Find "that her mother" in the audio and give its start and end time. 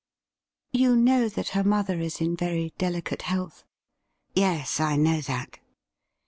1.29-1.99